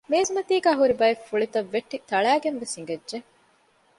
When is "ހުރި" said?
0.79-0.93